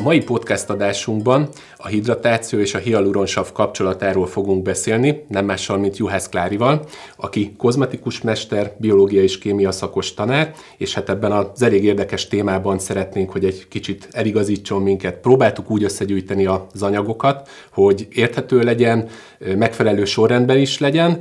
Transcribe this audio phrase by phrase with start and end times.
[0.00, 5.96] A mai podcast adásunkban a hidratáció és a hialuronsav kapcsolatáról fogunk beszélni, nem mással, mint
[5.96, 6.84] Juhász Klárival,
[7.16, 12.78] aki kozmetikus mester, biológia és kémia szakos tanár, és hát ebben az elég érdekes témában
[12.78, 15.16] szeretnénk, hogy egy kicsit eligazítson minket.
[15.16, 19.08] Próbáltuk úgy összegyűjteni az anyagokat, hogy érthető legyen,
[19.56, 21.20] megfelelő sorrendben is legyen,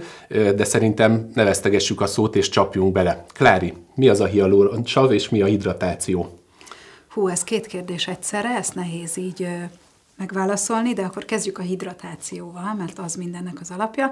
[0.56, 3.26] de szerintem ne vesztegessük a szót és csapjunk bele.
[3.34, 6.39] Klári, mi az a hialuronsav és mi a hidratáció?
[7.20, 9.48] Hú, ez két kérdés egyszerre, ezt nehéz így
[10.20, 14.12] megválaszolni, de akkor kezdjük a hidratációval, mert az mindennek az alapja.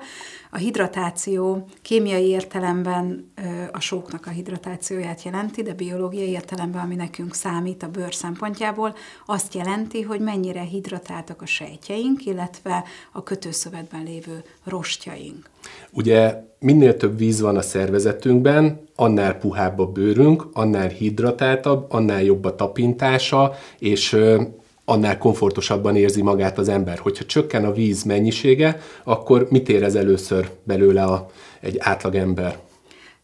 [0.50, 3.32] A hidratáció kémiai értelemben
[3.72, 9.54] a sóknak a hidratációját jelenti, de biológiai értelemben, ami nekünk számít a bőr szempontjából, azt
[9.54, 15.50] jelenti, hogy mennyire hidratáltak a sejtjeink, illetve a kötőszövetben lévő rostjaink.
[15.92, 22.46] Ugye minél több víz van a szervezetünkben, annál puhább a bőrünk, annál hidratáltabb, annál jobb
[22.46, 24.18] a tapintása, és
[24.90, 26.98] annál komfortosabban érzi magát az ember.
[26.98, 31.30] Hogyha csökken a víz mennyisége, akkor mit érez először belőle a,
[31.62, 32.60] egy átlagember?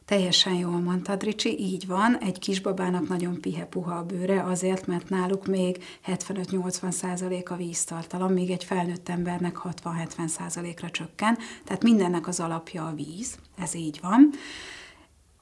[0.06, 2.18] Teljesen jól mondtad, Ricsi, így van.
[2.22, 8.50] Egy kisbabának nagyon pihe-puha a bőre, azért, mert náluk még 75-80 százalék a víztartalom, még
[8.50, 11.38] egy felnőtt embernek 60-70 százalékra csökken.
[11.64, 14.30] Tehát mindennek az alapja a víz, ez így van.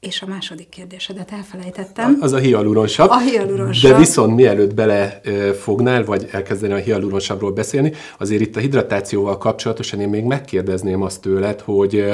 [0.07, 2.17] És a második kérdésedet elfelejtettem.
[2.19, 3.09] Az a hialuronsav.
[3.09, 3.91] A hialuronsav.
[3.91, 10.09] De viszont mielőtt belefognál, vagy elkezdeni a hialuronsavról beszélni, azért itt a hidratációval kapcsolatosan én
[10.09, 12.11] még megkérdezném azt tőled, hogy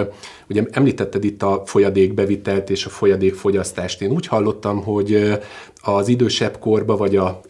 [0.50, 4.02] ugye említetted itt a folyadékbevitelt és a folyadékfogyasztást.
[4.02, 5.40] Én úgy hallottam, hogy
[5.82, 7.42] az idősebb korba, vagy a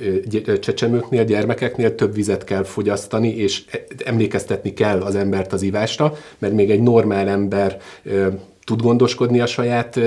[0.59, 6.53] csecsemőknél, gyermekeknél több vizet kell fogyasztani, és e, emlékeztetni kell az embert az ivásra, mert
[6.53, 7.81] még egy normál ember
[8.67, 9.99] tud gondoskodni a saját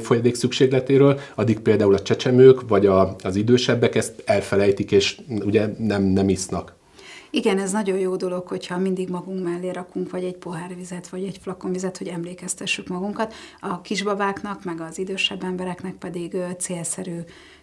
[0.00, 6.02] folyadék szükségletéről, addig például a csecsemők vagy a, az idősebbek ezt elfelejtik, és ugye nem,
[6.02, 6.76] nem isznak.
[7.30, 11.24] Igen, ez nagyon jó dolog, hogyha mindig magunk mellé rakunk, vagy egy pohár vizet, vagy
[11.24, 13.34] egy flakon vizet, hogy emlékeztessük magunkat.
[13.60, 17.18] A kisbabáknak, meg az idősebb embereknek pedig célszerű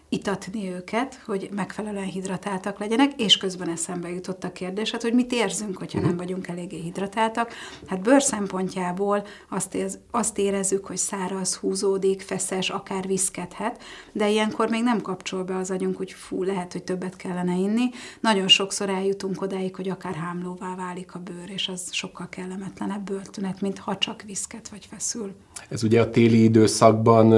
[0.09, 5.33] itatni őket, hogy megfelelően hidratáltak legyenek, és közben eszembe jutott a kérdés, hát, hogy mit
[5.33, 6.17] érzünk, hogyha nem mhm.
[6.17, 7.53] vagyunk eléggé hidratáltak.
[7.87, 14.69] Hát bőr szempontjából azt, érz, azt érezzük, hogy száraz, húzódik, feszes, akár viszkedhet, de ilyenkor
[14.69, 17.89] még nem kapcsol be az agyunk, hogy fú, lehet, hogy többet kellene inni.
[18.19, 23.61] Nagyon sokszor eljutunk odáig, hogy akár hámlóvá válik a bőr, és az sokkal kellemetlenebb bőrtünet,
[23.61, 25.33] mint ha csak viszket vagy feszül.
[25.69, 27.33] Ez ugye a téli időszakban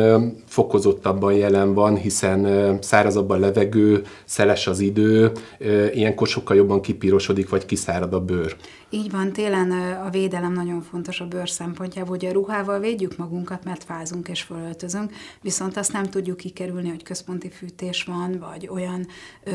[0.46, 2.46] fokozottabban jelen van, hiszen
[2.82, 5.32] szárazabb a levegő, szeles az idő,
[5.94, 8.56] ilyenkor sokkal jobban kipirosodik, vagy kiszárad a bőr.
[8.90, 13.64] Így van, télen a védelem nagyon fontos a bőr szempontjából, hogy a ruhával védjük magunkat,
[13.64, 19.08] mert fázunk és fölöltözünk, viszont azt nem tudjuk kikerülni, hogy központi fűtés van, vagy olyan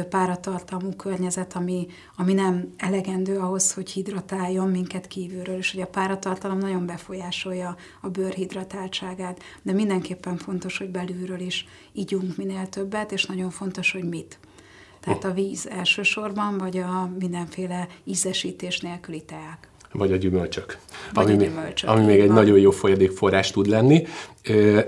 [0.09, 6.59] páratartalmú környezet, ami, ami nem elegendő ahhoz, hogy hidratáljon minket kívülről, és hogy a páratartalom
[6.59, 13.25] nagyon befolyásolja a bőr hidratáltságát, de mindenképpen fontos, hogy belülről is ígyunk minél többet, és
[13.25, 14.39] nagyon fontos, hogy mit.
[15.05, 19.71] Tehát a víz elsősorban, vagy a mindenféle ízesítés nélküli teák.
[19.93, 20.79] Vagy a gyümölcsök.
[21.15, 22.37] Vagy ami, a gyümölcsök, ami még egy van.
[22.37, 24.07] nagyon jó folyadékforrás tud lenni.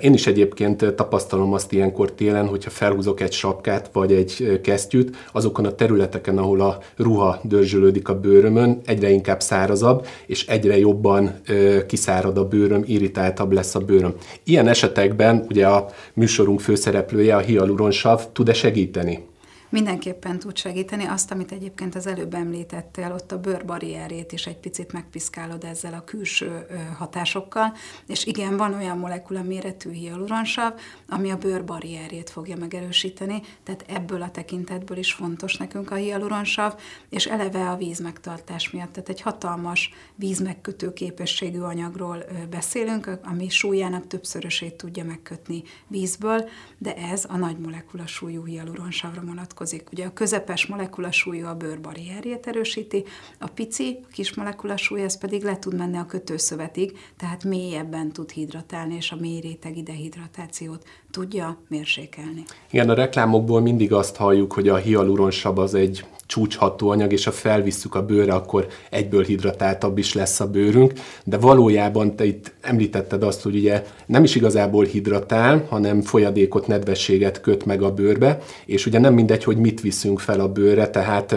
[0.01, 5.65] Én is egyébként tapasztalom azt ilyenkor télen, hogyha felhúzok egy sapkát vagy egy kesztyűt, azokon
[5.65, 11.41] a területeken, ahol a ruha dörzsölődik a bőrömön, egyre inkább szárazabb, és egyre jobban
[11.87, 14.15] kiszárad a bőröm, irritáltabb lesz a bőröm.
[14.45, 19.33] Ilyen esetekben ugye a műsorunk főszereplője, a hialuronsav tud-e segíteni?
[19.75, 21.05] Mindenképpen tud segíteni.
[21.05, 26.05] Azt, amit egyébként az előbb említettél, ott a bőrbarrierét is egy picit megpiszkálod ezzel a
[26.05, 26.67] külső
[26.99, 27.73] hatásokkal,
[28.07, 30.73] és igen, van olyan molekula méretű hialuronsav,
[31.09, 36.75] ami a bőrbarrierét fogja megerősíteni, tehát ebből a tekintetből is fontos nekünk a hialuronsav,
[37.09, 44.75] és eleve a vízmegtartás miatt, tehát egy hatalmas vízmegkötő képességű anyagról beszélünk, ami súlyának többszörösét
[44.75, 49.89] tudja megkötni vízből, de ez a nagy molekula súlyú hialuronsavra vonatkozik vonatkozik.
[49.93, 53.05] Ugye a közepes molekulasúlyú a bőr barrierjét erősíti,
[53.39, 58.31] a pici, a kis molekulasúly, ez pedig le tud menni a kötőszövetig, tehát mélyebben tud
[58.31, 62.45] hidratálni, és a mély réteg idehidratációt tudja mérsékelni.
[62.71, 67.95] Igen, a reklámokból mindig azt halljuk, hogy a hialuronsav az egy csúcshatóanyag, és ha felvisszük
[67.95, 70.93] a bőre, akkor egyből hidratáltabb is lesz a bőrünk,
[71.25, 77.41] de valójában te itt említetted azt, hogy ugye nem is igazából hidratál, hanem folyadékot, nedvességet
[77.41, 81.35] köt meg a bőrbe, és ugye nem mindegy, hogy mit viszünk fel a bőrre, tehát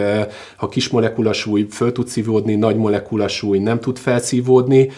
[0.56, 4.90] ha kis molekulasúly föl tud szívódni, nagy molekulasúly nem tud felszívódni,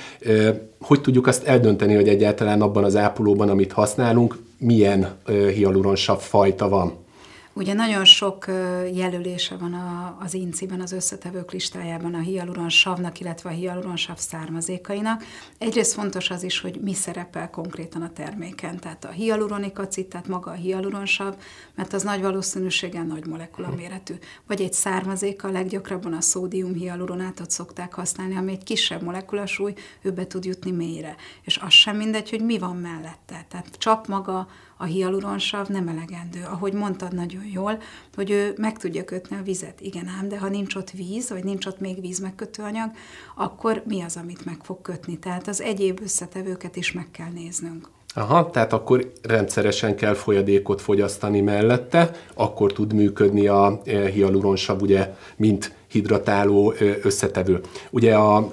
[0.80, 5.08] hogy tudjuk azt eldönteni, hogy egyáltalán abban az ápolóban, amit használunk, milyen
[5.54, 7.08] hialuronsav fajta van?
[7.52, 8.44] Ugye nagyon sok
[8.92, 15.24] jelölése van a, az inciben, az összetevők listájában a hialuronsavnak, illetve a hialuronsav származékainak.
[15.58, 20.28] Egyrészt fontos az is, hogy mi szerepel konkrétan a terméken, tehát a hialuronik acid, tehát
[20.28, 21.34] maga a hialuronsav,
[21.74, 24.14] mert az nagy valószínűséggel nagy molekula méretű.
[24.46, 30.26] Vagy egy származéka, leggyakrabban a szódium hialuronátot szokták használni, ami egy kisebb molekulasúly, ő be
[30.26, 31.16] tud jutni mélyre.
[31.42, 33.46] És az sem mindegy, hogy mi van mellette.
[33.48, 34.48] Tehát csak maga
[34.80, 36.44] a hialuronsav nem elegendő.
[36.50, 37.78] Ahogy mondtad nagyon jól,
[38.14, 39.80] hogy ő meg tudja kötni a vizet.
[39.80, 42.90] Igen ám, de ha nincs ott víz, vagy nincs ott még víz megkötőanyag,
[43.36, 45.18] akkor mi az, amit meg fog kötni?
[45.18, 47.88] Tehát az egyéb összetevőket is meg kell néznünk.
[48.14, 55.14] Aha, tehát akkor rendszeresen kell folyadékot fogyasztani mellette, akkor tud működni a e, hialuronsav, ugye,
[55.36, 57.60] mint hidratáló összetevő.
[57.90, 58.50] Ugye a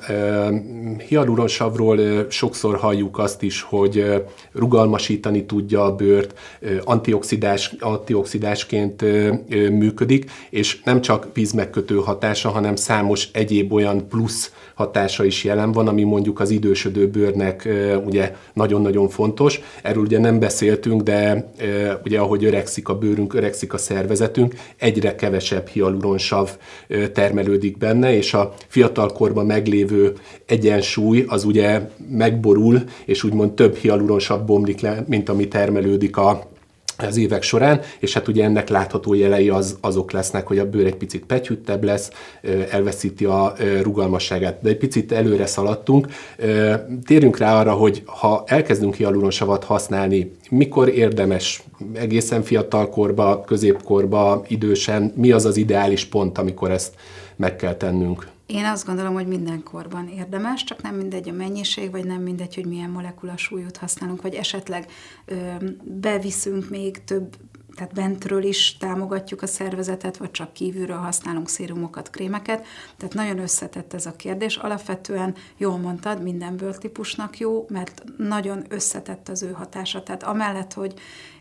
[1.08, 6.40] hialuronsavról sokszor halljuk azt is, hogy rugalmasítani tudja a bőrt,
[6.84, 9.02] antioxidás, antioxidásként
[9.70, 15.88] működik, és nem csak vízmegkötő hatása, hanem számos egyéb olyan plusz hatása is jelen van,
[15.88, 17.70] ami mondjuk az idősödő bőrnek
[18.06, 19.60] ugye nagyon-nagyon fontos.
[19.82, 21.52] Erről ugye nem beszéltünk, de
[22.06, 26.50] ugye ahogy öregszik a bőrünk, öregszik a szervezetünk, egyre kevesebb hialuronsav
[27.28, 30.14] termelődik benne, és a fiatalkorban meglévő
[30.46, 36.48] egyensúly az ugye megborul, és úgymond több hialuronsav bomlik le, mint ami termelődik a
[36.98, 40.86] az évek során, és hát ugye ennek látható jelei az, azok lesznek, hogy a bőr
[40.86, 42.12] egy picit pegyhüttebb lesz,
[42.70, 44.62] elveszíti a rugalmasságát.
[44.62, 46.08] De egy picit előre szaladtunk.
[47.06, 51.64] Térjünk rá arra, hogy ha elkezdünk hialuronsavat használni, mikor érdemes
[51.94, 56.94] egészen fiatal korba, középkorba, idősen, mi az az ideális pont, amikor ezt
[57.38, 58.28] meg kell tennünk?
[58.46, 62.66] Én azt gondolom, hogy mindenkorban érdemes, csak nem mindegy a mennyiség, vagy nem mindegy, hogy
[62.66, 64.92] milyen molekulasúlyút használunk, vagy esetleg
[65.26, 65.36] ö,
[65.84, 67.36] beviszünk még több
[67.78, 72.66] tehát bentről is támogatjuk a szervezetet, vagy csak kívülről használunk szérumokat, krémeket.
[72.98, 74.56] Tehát nagyon összetett ez a kérdés.
[74.56, 80.04] Alapvetően, jól mondtad, minden bőrtípusnak jó, mert nagyon összetett az ő hatása.
[80.04, 80.94] Tehát amellett, hogy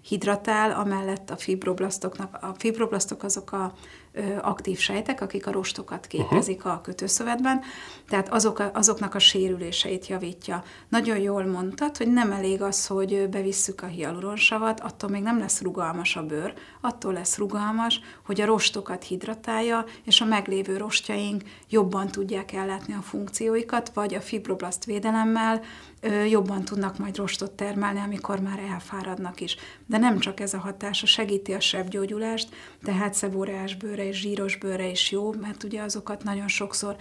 [0.08, 3.73] hidratál, amellett a fibroblasztoknak, a fibroblasztok azok a
[4.12, 6.73] ö, aktív sejtek, akik a rostokat képezik uh-huh.
[6.73, 7.61] a kötőszövetben,
[8.08, 10.62] tehát azok a, azoknak a sérüléseit javítja.
[10.88, 15.62] Nagyon jól mondtad, hogy nem elég az, hogy bevisszük a hialuronsavat, attól még nem lesz
[15.62, 22.09] rugalmas a bőr, attól lesz rugalmas, hogy a rostokat hidratálja, és a meglévő rostjaink jobban
[22.09, 25.62] tudják ellátni a funkcióikat, vagy a fibroblaszt védelemmel
[26.29, 29.57] jobban tudnak majd rostot termelni, amikor már elfáradnak is.
[29.87, 32.49] De nem csak ez a hatása, segíti a sebgyógyulást,
[32.83, 36.97] tehát szeboreás bőre és zsíros bőre is jó, mert ugye azokat nagyon sokszor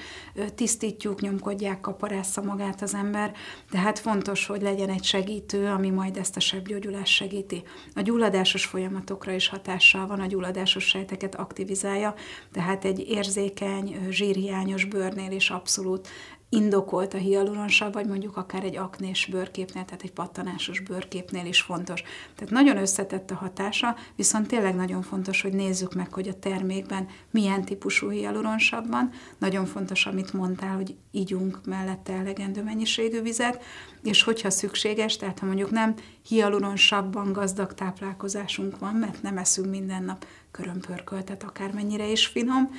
[0.55, 3.33] tisztítjuk, nyomkodják, kaparásza magát az ember,
[3.69, 7.63] tehát fontos, hogy legyen egy segítő, ami majd ezt a sebgyógyulást segíti.
[7.95, 12.13] A gyulladásos folyamatokra is hatással van, a gyulladásos sejteket aktivizálja,
[12.51, 16.07] tehát egy érzékeny, zsírhiányos bőrnél is abszolút
[16.55, 22.03] indokolt a hialuronsav, vagy mondjuk akár egy aknés bőrképnél, tehát egy pattanásos bőrképnél is fontos.
[22.35, 27.07] Tehát nagyon összetett a hatása, viszont tényleg nagyon fontos, hogy nézzük meg, hogy a termékben
[27.31, 29.11] milyen típusú hialuronsav van.
[29.37, 33.63] Nagyon fontos, amit mondtál, hogy ígyunk mellette elegendő mennyiségű vizet,
[34.03, 35.93] és hogyha szükséges, tehát ha mondjuk nem
[36.27, 42.69] hialuronsavban gazdag táplálkozásunk van, mert nem eszünk minden nap körömpörköltet, akármennyire is finom,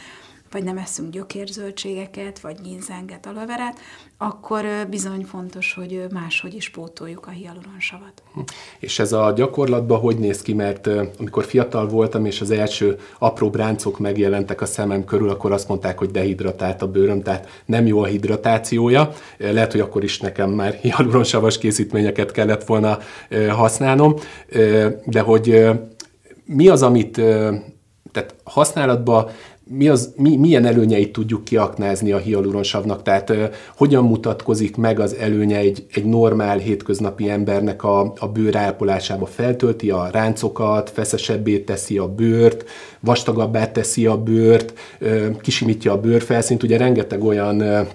[0.51, 3.79] vagy nem eszünk gyökérzöldségeket, vagy ginzenget, alaverát,
[4.19, 8.23] akkor bizony fontos, hogy máshogy is pótoljuk a hialuronsavat.
[8.35, 8.41] Hm.
[8.79, 10.89] És ez a gyakorlatban hogy néz ki, mert
[11.19, 15.99] amikor fiatal voltam, és az első apró bráncok megjelentek a szemem körül, akkor azt mondták,
[15.99, 19.13] hogy dehidratált a bőröm, tehát nem jó a hidratációja.
[19.39, 22.99] Lehet, hogy akkor is nekem már hialuronsavas készítményeket kellett volna
[23.51, 24.15] használnom,
[25.05, 25.65] de hogy
[26.45, 27.21] mi az, amit
[28.13, 29.31] tehát használatban
[29.71, 33.45] mi az, mi, milyen előnyeit tudjuk kiaknázni a hialuronsavnak, tehát uh,
[33.77, 39.27] hogyan mutatkozik meg az előnye egy, egy normál hétköznapi embernek a, a bőr ápolásába.
[39.27, 42.65] Feltölti a ráncokat, feszesebbé teszi a bőrt,
[43.01, 46.63] vastagabbá teszi a bőrt, uh, kisimítja a bőrfelszínt.
[46.63, 47.87] Ugye rengeteg olyan uh,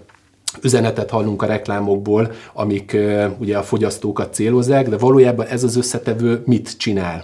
[0.62, 2.98] üzenetet hallunk a reklámokból, amik
[3.38, 7.24] ugye a fogyasztókat célozzák, de valójában ez az összetevő mit csinál?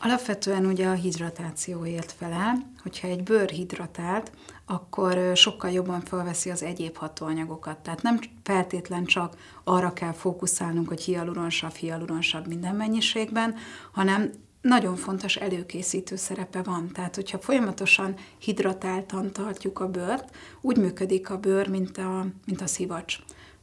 [0.00, 4.32] Alapvetően ugye a hidratációért felel, hogyha egy bőr hidratált,
[4.66, 7.78] akkor sokkal jobban felveszi az egyéb hatóanyagokat.
[7.78, 13.54] Tehát nem feltétlen csak arra kell fókuszálnunk, hogy hialuronsav, hialuronsav minden mennyiségben,
[13.92, 16.90] hanem nagyon fontos előkészítő szerepe van.
[16.92, 22.66] Tehát, hogyha folyamatosan hidratáltan tartjuk a bőrt, úgy működik a bőr, mint a, mint a
[22.66, 23.18] szivacs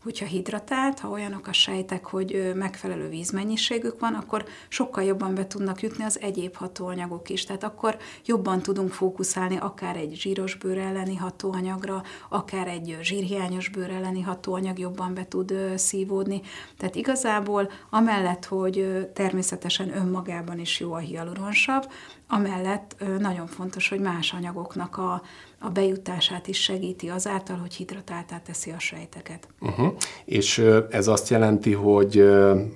[0.06, 5.82] hogyha hidratált, ha olyanok a sejtek, hogy megfelelő vízmennyiségük van, akkor sokkal jobban be tudnak
[5.82, 7.44] jutni az egyéb hatóanyagok is.
[7.44, 13.90] Tehát akkor jobban tudunk fókuszálni akár egy zsíros bőr elleni hatóanyagra, akár egy zsírhiányos bőr
[13.90, 16.42] elleni hatóanyag jobban be tud szívódni.
[16.78, 21.86] Tehát igazából amellett, hogy természetesen önmagában is jó a hialuronsav,
[22.28, 25.22] amellett nagyon fontos, hogy más anyagoknak a,
[25.60, 29.48] a bejutását is segíti azáltal, hogy hidratáltá teszi a sejteket.
[29.60, 29.94] Uh-huh.
[30.26, 32.24] És ez azt jelenti, hogy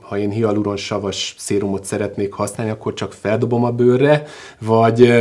[0.01, 4.23] ha én hialuronsavas szérumot szeretnék használni, akkor csak feldobom a bőrre,
[4.59, 5.13] vagy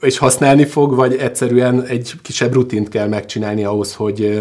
[0.00, 4.40] és használni fog, vagy egyszerűen egy kisebb rutint kell megcsinálni ahhoz, hogy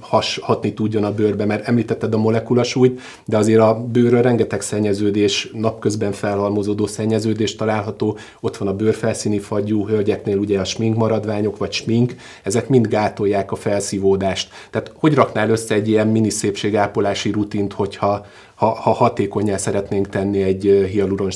[0.00, 5.50] has, hatni tudjon a bőrbe, mert említetted a molekulasúlyt, de azért a bőrön rengeteg szennyeződés,
[5.52, 11.72] napközben felhalmozódó szennyeződés található, ott van a bőrfelszíni fagyú, hölgyeknél ugye a smink maradványok, vagy
[11.72, 14.50] smink, ezek mind gátolják a felszívódást.
[14.70, 20.42] Tehát hogy raknál össze egy ilyen mini szépségápolási rutint, hogyha ha, ha hatékonyá szeretnénk tenni
[20.42, 21.30] egy hialuron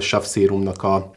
[0.00, 1.16] savszérumnak a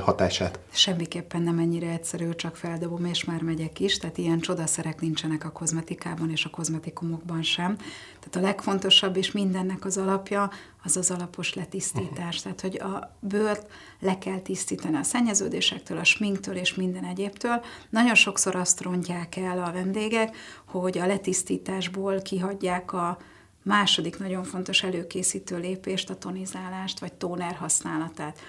[0.00, 0.58] hatását?
[0.72, 5.50] Semmiképpen nem ennyire egyszerű, csak feldobom, és már megyek is, tehát ilyen csodaszerek nincsenek a
[5.50, 7.76] kozmetikában és a kozmetikumokban sem.
[8.20, 10.50] Tehát a legfontosabb és mindennek az alapja
[10.84, 12.36] az az alapos letisztítás.
[12.36, 12.42] Uh-huh.
[12.42, 17.64] Tehát, hogy a bőrt le kell tisztítani a szennyeződésektől, a sminktől és minden egyébtől.
[17.90, 23.18] Nagyon sokszor azt rontják el a vendégek, hogy a letisztításból kihagyják a
[23.62, 28.40] második nagyon fontos előkészítő lépést, a tonizálást vagy tóner használatát.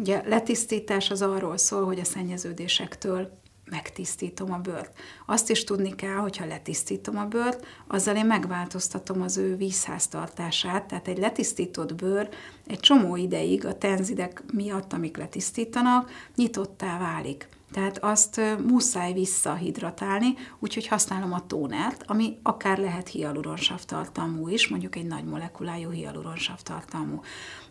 [0.00, 3.38] Ugye letisztítás az arról szól, hogy a szennyeződésektől
[3.70, 4.98] megtisztítom a bőrt.
[5.26, 11.08] Azt is tudni kell, hogyha letisztítom a bőrt, azzal én megváltoztatom az ő vízháztartását, tehát
[11.08, 12.28] egy letisztított bőr
[12.66, 17.48] egy csomó ideig a tenzidek miatt, amik letisztítanak, nyitottá válik.
[17.72, 24.96] Tehát azt muszáj visszahidratálni, úgyhogy használom a tónert, ami akár lehet hialuronsav tartalmú is, mondjuk
[24.96, 27.20] egy nagy molekulájú hialuronsav tartalmú.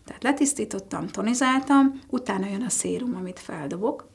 [0.04, 4.08] Tehát letisztítottam, tonizáltam, utána jön a szérum, amit feldobok,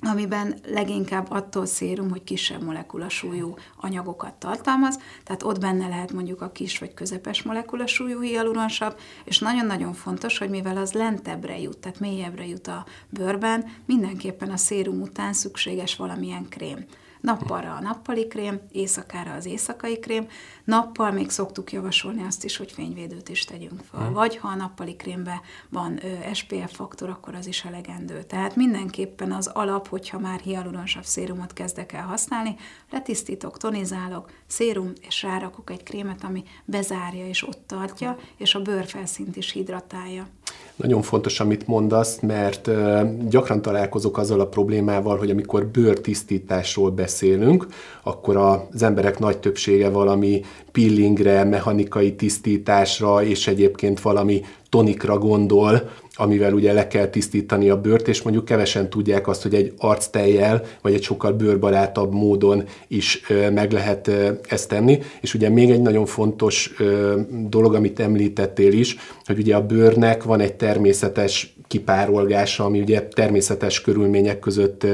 [0.00, 6.50] amiben leginkább attól szérum, hogy kisebb molekulasúlyú anyagokat tartalmaz, tehát ott benne lehet mondjuk a
[6.50, 12.46] kis vagy közepes molekulasúlyú hialuronsav, és nagyon-nagyon fontos, hogy mivel az lentebbre jut, tehát mélyebbre
[12.46, 16.84] jut a bőrben, mindenképpen a szérum után szükséges valamilyen krém.
[17.20, 20.28] Nappalra a nappali krém, éjszakára az éjszakai krém.
[20.64, 24.00] Nappal még szoktuk javasolni azt is, hogy fényvédőt is tegyünk fel.
[24.00, 24.12] Hmm.
[24.12, 26.00] Vagy ha a nappali krémbe van
[26.32, 28.22] SPF faktor, akkor az is elegendő.
[28.22, 32.56] Tehát mindenképpen az alap, hogyha már hialuronsav szérumot kezdek el használni,
[32.90, 39.36] letisztítok, tonizálok, szérum, és rárakok egy krémet, ami bezárja és ott tartja, és a bőrfelszínt
[39.36, 40.26] is hidratálja.
[40.76, 42.70] Nagyon fontos, amit mondasz, mert
[43.28, 47.66] gyakran találkozok azzal a problémával, hogy amikor bőrtisztításról beszélünk,
[48.02, 56.52] akkor az emberek nagy többsége valami peelingre, mechanikai tisztításra és egyébként valami tonikra gondol, amivel
[56.52, 60.94] ugye le kell tisztítani a bőrt, és mondjuk kevesen tudják azt, hogy egy arctejjel, vagy
[60.94, 63.22] egy sokkal bőrbarátabb módon is
[63.52, 64.10] meg lehet
[64.48, 64.98] ezt tenni.
[65.20, 66.74] És ugye még egy nagyon fontos
[67.48, 73.80] dolog, amit említettél is, hogy ugye a bőrnek van egy természetes kipárolgása, ami ugye természetes
[73.80, 74.86] körülmények között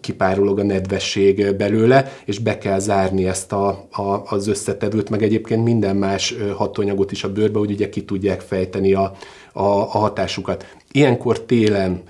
[0.00, 5.64] kipárolog a nedvesség belőle, és be kell zárni ezt a, a, az összetevőt, meg egyébként
[5.64, 9.12] minden más hatóanyagot is a bőrbe, hogy ugye ki tudják fejteni a,
[9.52, 10.76] a, a hatásukat.
[10.92, 12.02] Ilyenkor télen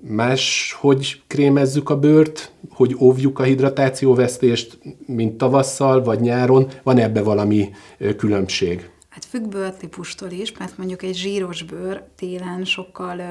[0.00, 7.22] más, hogy krémezzük a bőrt, hogy óvjuk a hidratációvesztést, mint tavasszal vagy nyáron, van ebbe
[7.22, 7.70] valami
[8.16, 8.88] különbség?
[9.08, 13.22] Hát függ bőrtípustól is, mert mondjuk egy zsíros bőr télen sokkal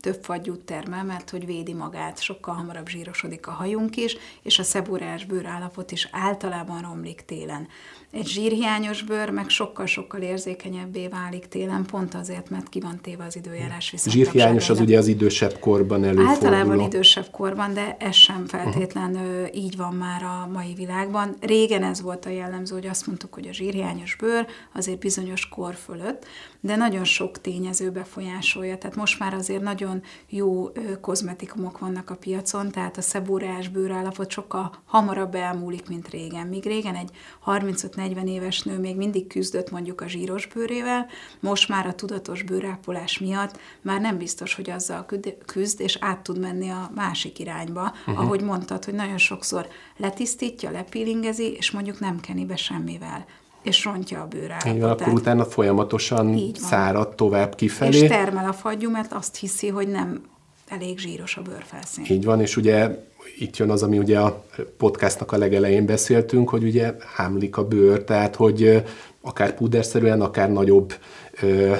[0.00, 4.62] több fagyút termel, mert hogy védi magát, sokkal hamarabb zsírosodik a hajunk is, és a
[4.62, 7.68] szeburás bőrállapot is általában romlik télen.
[8.12, 13.36] Egy zsírhiányos bőr meg sokkal-sokkal érzékenyebbé válik télen, pont azért, mert ki van téve az
[13.36, 14.16] időjárás viszont.
[14.16, 16.34] Zsírhiányos az ugye az idősebb korban előforduló.
[16.34, 19.56] Általában idősebb korban, de ez sem feltétlen uh-huh.
[19.56, 21.36] így van már a mai világban.
[21.40, 25.74] Régen ez volt a jellemző, hogy azt mondtuk, hogy a zsírhiányos bőr azért bizonyos kor
[25.74, 26.26] fölött,
[26.60, 28.78] de nagyon sok tényező befolyásolja.
[28.78, 34.72] Tehát most már azért nagyon jó kozmetikumok vannak a piacon, tehát a szebúrás bőrállapot sokkal
[34.84, 36.46] hamarabb elmúlik, mint régen.
[36.46, 37.10] Míg régen egy
[37.46, 41.06] 35-40 éves nő még mindig küzdött mondjuk a zsíros bőrével,
[41.40, 45.06] most már a tudatos bőrápolás miatt már nem biztos, hogy azzal
[45.46, 47.92] küzd, és át tud menni a másik irányba.
[48.06, 48.20] Uh-huh.
[48.20, 53.26] Ahogy mondtad, hogy nagyon sokszor letisztítja, lepilingezi, és mondjuk nem keni be semmivel
[53.62, 54.74] és rontja a bőrállapotát.
[54.74, 57.98] Igen, akkor utána folyamatosan szárad tovább kifelé.
[57.98, 60.22] És termel a fagyú, mert azt hiszi, hogy nem
[60.68, 62.04] elég zsíros a bőrfelszín.
[62.08, 64.44] Így van, és ugye itt jön az, ami ugye a
[64.76, 68.82] podcastnak a legelején beszéltünk, hogy ugye hámlik a bőr, tehát hogy
[69.20, 70.94] akár puderszerűen, akár nagyobb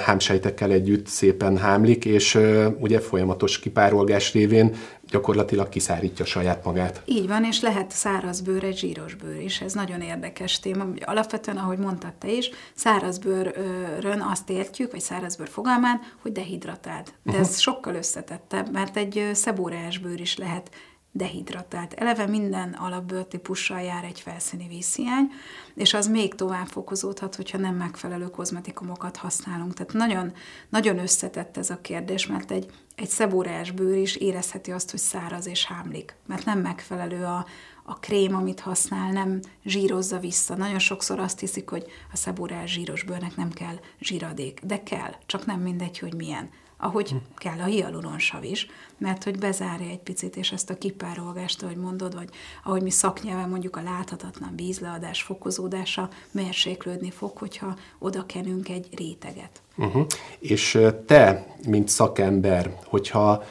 [0.05, 2.39] hámsejtekkel együtt szépen hámlik, és
[2.79, 4.75] ugye folyamatos kipárolgás révén
[5.09, 7.01] gyakorlatilag kiszárítja saját magát.
[7.05, 9.61] Így van, és lehet száraz bőr, egy zsíros bőr is.
[9.61, 10.85] Ez nagyon érdekes téma.
[11.05, 17.13] Alapvetően, ahogy mondtad te is, száraz bőrön azt értjük, vagy száraz bőr fogalmán, hogy dehidratált.
[17.23, 17.47] De uh-huh.
[17.47, 20.69] ez sokkal összetettebb, mert egy szebóreás bőr is lehet
[21.11, 21.93] dehidratált.
[21.93, 25.27] Eleve minden alapbőrtípussal jár egy felszíni vízhiány,
[25.75, 29.73] és az még tovább fokozódhat, hogyha nem megfelelő kozmetikumokat használunk.
[29.73, 30.33] Tehát nagyon,
[30.69, 32.65] nagyon összetett ez a kérdés, mert egy,
[32.95, 37.45] egy szebóreás bőr is érezheti azt, hogy száraz és hámlik, mert nem megfelelő a,
[37.83, 40.55] a krém, amit használ, nem zsírozza vissza.
[40.55, 45.45] Nagyon sokszor azt hiszik, hogy a szebóreás zsíros bőrnek nem kell zsíradék, de kell, csak
[45.45, 46.49] nem mindegy, hogy milyen
[46.81, 51.75] ahogy kell a hialuronsav is, mert hogy bezárja egy picit, és ezt a kipárolgást, ahogy
[51.75, 52.29] mondod, vagy
[52.63, 59.61] ahogy mi szaknyelven mondjuk a láthatatlan vízleadás fokozódása mérséklődni fog, hogyha oda kenünk egy réteget.
[59.77, 60.05] Uh-huh.
[60.39, 63.43] És te, mint szakember, hogyha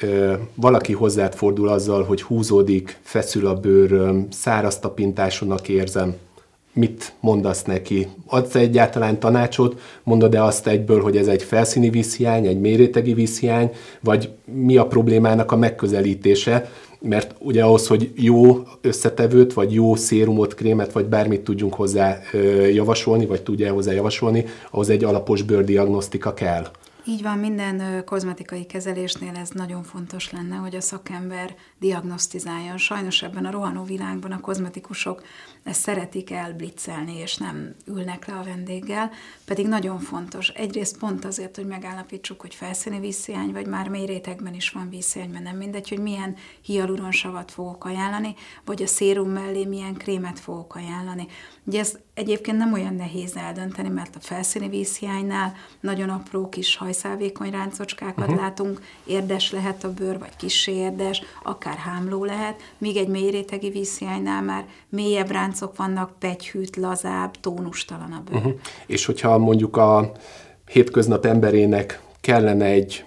[0.00, 6.16] ö, valaki hozzád fordul azzal, hogy húzódik, feszül a bőröm, száraz tapintásonak érzem,
[6.76, 8.08] mit mondasz neki?
[8.26, 9.80] Adsz egyáltalán tanácsot?
[10.02, 15.52] Mondod-e azt egyből, hogy ez egy felszíni vízhiány, egy mérétegi vízhiány, vagy mi a problémának
[15.52, 16.70] a megközelítése?
[17.00, 22.18] Mert ugye ahhoz, hogy jó összetevőt, vagy jó szérumot, krémet, vagy bármit tudjunk hozzá
[22.72, 26.66] javasolni, vagy tudja hozzá javasolni, ahhoz egy alapos bőrdiagnosztika kell.
[27.08, 32.78] Így van, minden kozmetikai kezelésnél ez nagyon fontos lenne, hogy a szakember diagnosztizáljon.
[32.78, 35.22] Sajnos ebben a rohanó világban a kozmetikusok
[35.62, 39.10] ezt szeretik elblitzelni, és nem ülnek le a vendéggel,
[39.44, 40.48] pedig nagyon fontos.
[40.48, 45.30] Egyrészt pont azért, hogy megállapítsuk, hogy felszíni vízhiány, vagy már mély rétegben is van vízhiány,
[45.30, 48.34] mert nem mindegy, hogy milyen hialuronsavat fogok ajánlani,
[48.64, 51.26] vagy a szérum mellé milyen krémet fogok ajánlani.
[51.66, 57.50] Ugye ez egyébként nem olyan nehéz eldönteni, mert a felszíni vízhiánynál nagyon apró kis hajszálvékony
[57.50, 58.40] ráncocskákat uh-huh.
[58.40, 64.42] látunk, érdes lehet a bőr, vagy kissé érdes, akár hámló lehet, míg egy mélyrétegi vízhiánynál
[64.42, 68.36] már mélyebb ráncok vannak, pegyhűt, lazább, tónustalanabb bőr.
[68.36, 68.54] Uh-huh.
[68.86, 70.12] És hogyha mondjuk a
[70.66, 73.04] hétköznap emberének kellene egy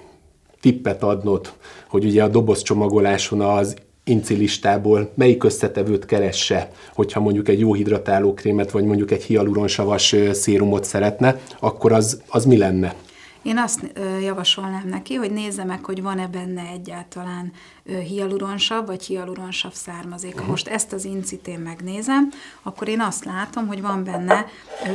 [0.59, 1.53] tippet adnod,
[1.87, 3.75] hogy ugye a dobozcsomagoláson az
[4.09, 10.83] incilistából melyik összetevőt keresse, hogyha mondjuk egy jó hidratáló krémet, vagy mondjuk egy hialuronsavas szérumot
[10.83, 12.95] szeretne, akkor az, az mi lenne?
[13.41, 17.51] Én azt javasolnám neki, hogy nézze meg, hogy van-e benne egyáltalán
[17.83, 20.39] hialuronsav vagy hialuronsav származék.
[20.39, 24.45] Ha most ezt az incitén megnézem, akkor én azt látom, hogy van benne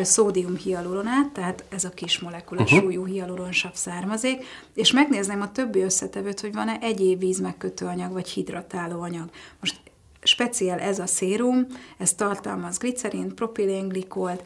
[0.02, 2.78] szódium hialuronát, tehát ez a kis molekula uh-huh.
[2.78, 9.00] súlyú hialuronsav származék, és megnézném a többi összetevőt, hogy van-e egyéb vízmegkötő anyag vagy hidratáló
[9.00, 9.28] anyag.
[9.61, 9.76] Most
[10.22, 11.66] speciál ez a szérum,
[11.98, 14.42] ez tartalmaz glicerint, propilengglikolt,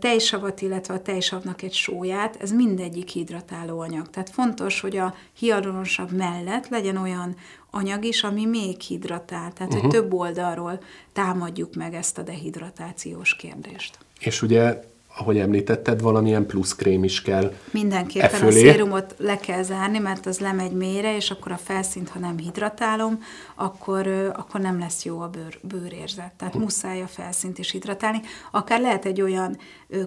[0.00, 4.10] tejsavat, illetve a tejsavnak egy sóját, ez mindegyik hidratáló anyag.
[4.10, 7.36] Tehát fontos, hogy a hialuronsav mellett legyen olyan
[7.70, 9.80] anyag is, ami még hidratál, tehát uh-huh.
[9.80, 13.98] hogy több oldalról támadjuk meg ezt a dehidratációs kérdést.
[14.18, 14.80] És ugye
[15.18, 18.68] ahogy említetted, valamilyen plusz krém is kell Mindenképpen e fölé.
[18.68, 22.38] a szérumot le kell zárni, mert az lemegy mélyre, és akkor a felszínt, ha nem
[22.38, 23.22] hidratálom,
[23.54, 26.32] akkor, akkor nem lesz jó a bőr, bőrérzet.
[26.36, 26.60] Tehát hm.
[26.60, 28.20] muszáj a felszínt is hidratálni.
[28.50, 29.58] Akár lehet egy olyan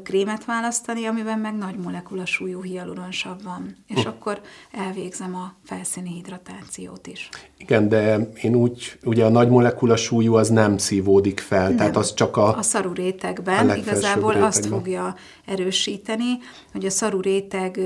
[0.04, 4.08] krémet választani, amiben meg nagy molekula súlyú hialuronsav van, és hm.
[4.08, 4.42] akkor
[4.72, 7.30] elvégzem a felszíni hidratációt is.
[7.58, 11.76] Igen, de én úgy, ugye a nagy molekula súlyú az nem szívódik fel, nem.
[11.76, 12.58] tehát az csak a...
[12.58, 14.48] A szaru rétegben igazából rétegben.
[14.48, 14.99] azt fogja
[15.46, 16.38] erősíteni,
[16.72, 17.80] hogy a szaru réteg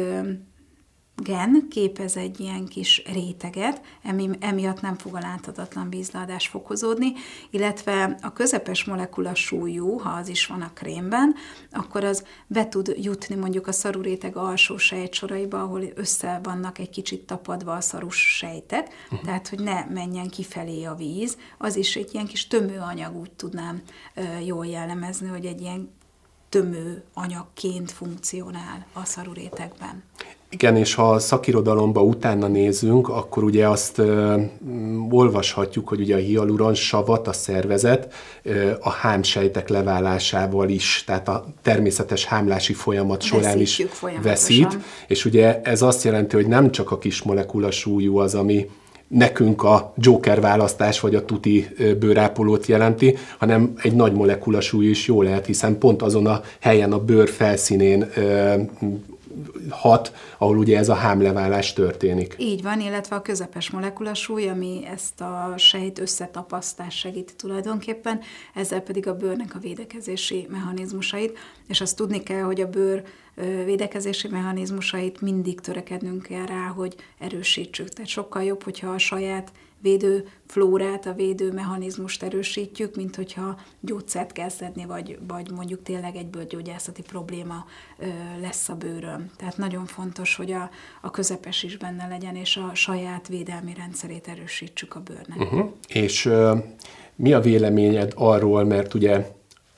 [1.15, 7.13] gen képez egy ilyen kis réteget, emi, emiatt nem fog a láthatatlan vízleadás fokozódni,
[7.49, 11.35] illetve a közepes molekula súlyú, ha az is van a krémben,
[11.71, 17.25] akkor az be tud jutni mondjuk a szaruréteg alsó sejtsoraiba, ahol össze vannak egy kicsit
[17.25, 19.25] tapadva a szarus sejtek, uh-huh.
[19.25, 23.81] tehát hogy ne menjen kifelé a víz, az is egy ilyen kis tömőanyag, úgy tudnám
[24.13, 25.89] ö, jól jellemezni, hogy egy ilyen
[26.53, 30.03] tömő anyagként funkcionál a szarurétegben.
[30.49, 34.41] Igen, és ha a szakirodalomba utána nézünk, akkor ugye azt ö,
[35.09, 38.13] olvashatjuk, hogy ugye a hialuron savat a szervezet
[38.43, 43.85] ö, a hámsejtek leválásával is, tehát a természetes hámlási folyamat során is
[44.21, 48.69] veszít, és ugye ez azt jelenti, hogy nem csak a kis molekula súlyú az, ami
[49.13, 51.67] nekünk a Joker választás vagy a tuti
[51.99, 56.91] bőrápolót jelenti, hanem egy nagy molekula súly is jó lehet, hiszen pont azon a helyen
[56.91, 58.09] a bőr felszínén
[59.69, 62.35] hat, ahol ugye ez a hámleválás történik.
[62.37, 68.19] Így van, illetve a közepes molekulasúly, ami ezt a sejt összetapasztás segíti tulajdonképpen,
[68.53, 73.03] ezzel pedig a bőrnek a védekezési mechanizmusait, és azt tudni kell, hogy a bőr
[73.65, 77.89] védekezési mechanizmusait mindig törekednünk kell rá, hogy erősítsük.
[77.89, 79.51] Tehát sokkal jobb, hogyha a saját
[79.83, 86.15] védő flórát, a védő mechanizmust erősítjük, mint hogyha gyógyszert kell szedni, vagy, vagy mondjuk tényleg
[86.15, 87.65] egy bőrgyógyászati probléma
[87.99, 88.05] ö,
[88.41, 89.31] lesz a bőrön.
[89.37, 90.69] Tehát nagyon fontos, hogy a,
[91.01, 95.39] a közepes is benne legyen, és a saját védelmi rendszerét erősítsük a bőrnek.
[95.39, 95.71] Uh-huh.
[95.87, 96.57] És ö,
[97.15, 99.31] mi a véleményed arról, mert ugye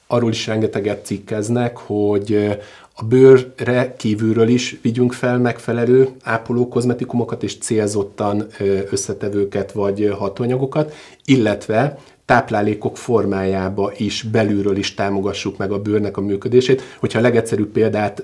[0.07, 2.57] arról is rengeteget cikkeznek, hogy
[2.97, 8.47] a bőrre kívülről is vigyünk fel megfelelő ápoló kozmetikumokat és célzottan
[8.91, 10.93] összetevőket vagy hatóanyagokat,
[11.25, 16.81] illetve táplálékok formájába is belülről is támogassuk meg a bőrnek a működését.
[16.99, 18.23] Hogyha a legegyszerűbb példát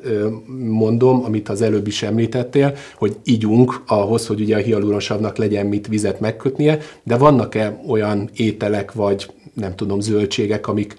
[0.69, 5.87] mondom, amit az előbb is említettél, hogy ígyunk ahhoz, hogy ugye a hialuronsavnak legyen mit
[5.87, 9.27] vizet megkötnie, de vannak-e olyan ételek vagy
[9.61, 10.95] nem tudom, zöldségek, amik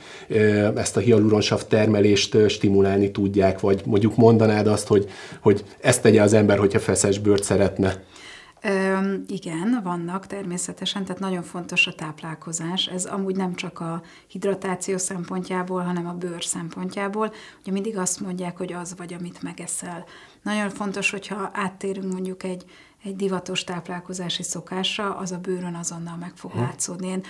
[0.74, 6.32] ezt a hialuronsav termelést stimulálni tudják, vagy mondjuk mondanád azt, hogy, hogy ezt tegye az
[6.32, 8.02] ember, hogyha feszes bőrt szeretne.
[8.64, 12.86] Ö, igen, vannak természetesen, tehát nagyon fontos a táplálkozás.
[12.86, 17.32] Ez amúgy nem csak a hidratáció szempontjából, hanem a bőr szempontjából.
[17.60, 20.04] Ugye mindig azt mondják, hogy az vagy, amit megeszel.
[20.42, 22.64] Nagyon fontos, hogyha áttérünk mondjuk egy
[23.04, 26.58] egy divatos táplálkozási szokásra, az a bőrön azonnal meg fog hm.
[26.58, 27.06] látszódni.
[27.06, 27.22] Én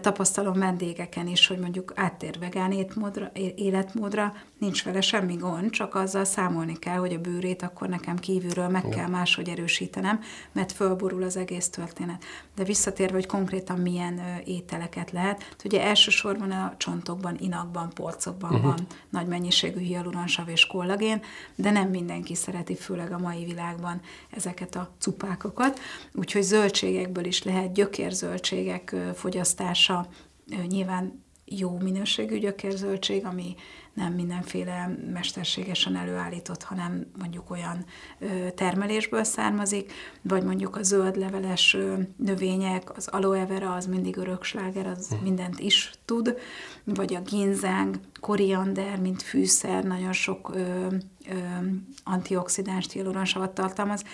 [0.00, 6.24] tapasztalom vendégeken is, hogy mondjuk áttér vegán étmódra, életmódra, nincs vele semmi gond, csak azzal
[6.24, 10.20] számolni kell, hogy a bőrét akkor nekem kívülről meg kell máshogy erősítenem,
[10.52, 12.24] mert fölborul az egész történet.
[12.54, 18.66] De visszatérve, hogy konkrétan milyen ételeket lehet, ugye elsősorban a csontokban, inakban, porcokban uh-huh.
[18.66, 21.22] van nagy mennyiségű hialuronsav és kollagén,
[21.54, 24.00] de nem mindenki szereti, főleg a mai világban
[24.30, 25.80] ezeket a cupákokat,
[26.14, 30.08] úgyhogy zöldségekből is lehet gyökérzöldségek fogyasztása,
[30.68, 33.54] nyilván jó minőségű gyökérzöldség, ami
[33.94, 37.84] nem mindenféle mesterségesen előállított, hanem mondjuk olyan
[38.54, 39.92] termelésből származik,
[40.22, 41.76] vagy mondjuk a zöld leveles
[42.16, 45.22] növények, az aloe vera, az mindig öröksláger, az hm.
[45.22, 46.38] mindent is tud,
[46.84, 50.86] vagy a ginzáng, koriander, mint fűszer, nagyon sok ö,
[51.28, 51.36] ö,
[52.04, 54.04] antioxidáns hialuronsavat tartalmaz,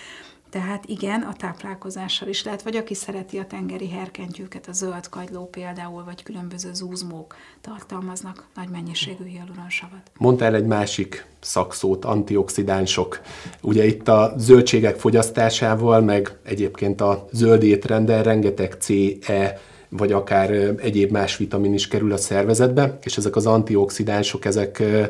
[0.55, 5.45] tehát igen, a táplálkozással is lehet, vagy aki szereti a tengeri herkentyűket, a zöld kagyló
[5.45, 10.11] például, vagy különböző zúzmók tartalmaznak nagy mennyiségű hialuronsavat.
[10.17, 13.21] Mondtál egy másik szakszót, antioxidánsok.
[13.61, 18.77] Ugye itt a zöldségek fogyasztásával, meg egyébként a zöld étrendel rengeteg
[19.27, 24.79] E, vagy akár egyéb más vitamin is kerül a szervezetbe, és ezek az antioxidánsok, ezek
[24.79, 25.03] ö,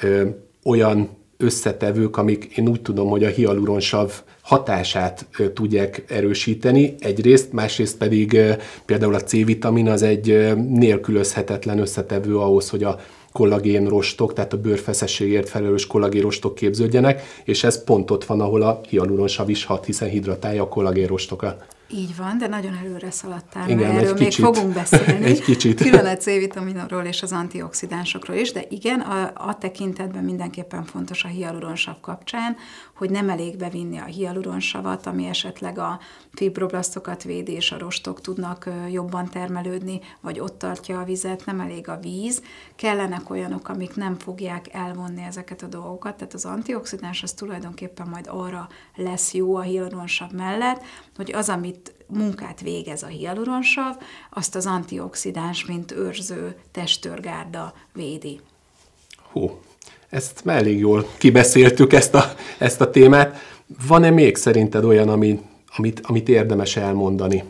[0.00, 0.28] ö,
[0.64, 8.38] olyan összetevők, amik én úgy tudom, hogy a hialuronsav hatását tudják erősíteni egyrészt, másrészt pedig
[8.84, 12.98] például a C-vitamin az egy nélkülözhetetlen összetevő ahhoz, hogy a
[13.32, 18.62] kollagén rostok, tehát a bőrfeszességért felelős kollagén rostok képződjenek, és ez pont ott van, ahol
[18.62, 21.64] a hialuronsav is hat, hiszen hidratálja a kollagén rostokat.
[21.92, 24.44] Így van, de nagyon előre szaladtál, igen, erről még kicsit.
[24.44, 25.24] fogunk beszélni.
[25.30, 25.80] egy kicsit.
[25.80, 31.28] Külön a C-vitaminról és az antioxidánsokról is, de igen, a, a tekintetben mindenképpen fontos a
[31.28, 32.56] hialuronsav kapcsán,
[32.94, 36.00] hogy nem elég bevinni a hialuronsavat, ami esetleg a
[36.32, 41.88] fibroblasztokat védi, és a rostok tudnak jobban termelődni, vagy ott tartja a vizet, nem elég
[41.88, 42.42] a víz.
[42.76, 48.26] Kellenek olyanok, amik nem fogják elvonni ezeket a dolgokat, tehát az antioxidáns az tulajdonképpen majd
[48.28, 50.82] arra lesz jó a hialuronsav mellett,
[51.16, 51.79] hogy az, amit
[52.10, 53.94] munkát végez a hialuronsav,
[54.30, 58.40] azt az antioxidáns, mint őrző testőrgárda védi.
[59.32, 59.60] Hú,
[60.08, 62.24] ezt már elég jól kibeszéltük ezt a,
[62.58, 63.38] ezt a témát.
[63.86, 65.40] Van-e még szerinted olyan, ami,
[65.76, 67.44] amit, amit érdemes elmondani?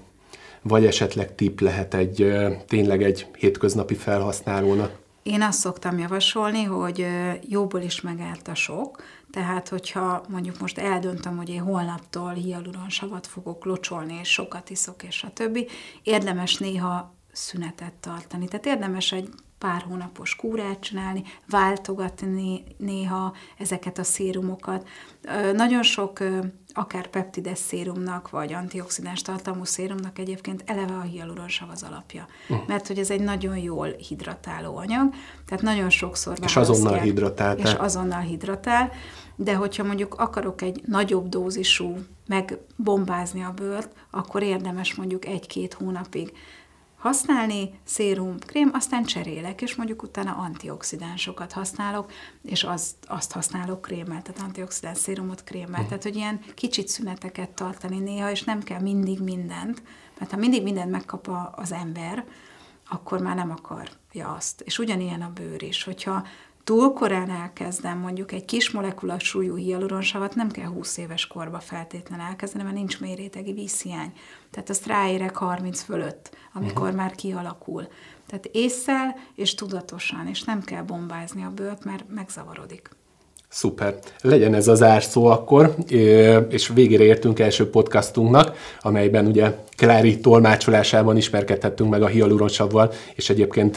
[0.63, 2.33] Vagy esetleg tip lehet egy
[2.69, 4.99] tényleg egy hétköznapi felhasználónak?
[5.23, 7.07] Én azt szoktam javasolni, hogy
[7.49, 13.65] jóból is megállt a sok, tehát hogyha mondjuk most eldöntöm, hogy én holnaptól hialuronsavat fogok
[13.65, 15.69] locsolni, és sokat iszok, és a többi,
[16.03, 18.49] érdemes néha szünetet tartani.
[18.49, 19.29] Tehát érdemes egy
[19.61, 24.89] pár hónapos kúrát csinálni, váltogatni néha ezeket a szérumokat.
[25.55, 26.19] Nagyon sok
[26.73, 32.27] akár peptides szérumnak, vagy antioxidáns tartalmú szérumnak egyébként eleve a hialuronsav az alapja.
[32.49, 32.57] Uh.
[32.67, 35.15] Mert hogy ez egy nagyon jól hidratáló anyag,
[35.47, 37.59] tehát nagyon sokszor És azonnal hidratál.
[37.59, 38.93] És azonnal hidratál,
[39.37, 46.33] de hogyha mondjuk akarok egy nagyobb dózisú megbombázni a bőrt, akkor érdemes mondjuk egy-két hónapig
[47.01, 54.23] használni, szérum, krém, aztán cserélek, és mondjuk utána antioxidánsokat használok, és azt, azt használok krémmel,
[54.23, 55.83] tehát antioxidáns szérumot krémmel.
[55.83, 55.87] Mm.
[55.87, 59.83] Tehát, hogy ilyen kicsit szüneteket tartani néha, és nem kell mindig mindent,
[60.19, 62.25] mert ha mindig mindent megkap a, az ember,
[62.89, 64.61] akkor már nem akarja azt.
[64.61, 66.27] És ugyanilyen a bőr is, hogyha
[66.71, 72.25] túl korán elkezdem mondjuk egy kis molekula súlyú hialuronsavat, nem kell 20 éves korba feltétlenül
[72.25, 74.13] elkezdeni, mert nincs mérétegi vízhiány.
[74.51, 76.97] Tehát azt ráérek 30 fölött, amikor uh-huh.
[76.97, 77.89] már kialakul.
[78.27, 82.91] Tehát észszel és tudatosan, és nem kell bombázni a bőrt, mert megzavarodik.
[83.49, 83.99] Szuper.
[84.21, 85.75] Legyen ez az árszó akkor,
[86.49, 93.77] és végére értünk első podcastunknak, amelyben ugye Klári tolmácsolásában ismerkedhettünk meg a hialuronsavval, és egyébként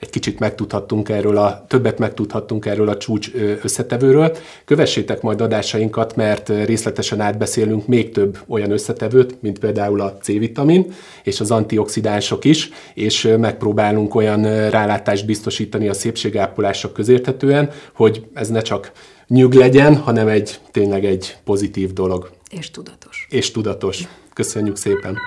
[0.00, 3.30] egy kicsit megtudhattunk erről, a, többet megtudhattunk erről a csúcs
[3.62, 4.36] összetevőről.
[4.64, 11.40] Kövessétek majd adásainkat, mert részletesen átbeszélünk még több olyan összetevőt, mint például a C-vitamin és
[11.40, 18.92] az antioxidánsok is, és megpróbálunk olyan rálátást biztosítani a szépségápolások közérthetően, hogy ez ne csak
[19.26, 22.30] nyug legyen, hanem egy tényleg egy pozitív dolog.
[22.50, 23.26] És tudatos.
[23.30, 24.08] És tudatos.
[24.34, 25.18] Köszönjük szépen!